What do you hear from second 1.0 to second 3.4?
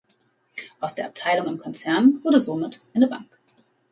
Abteilung im Konzern wurde somit eine Bank.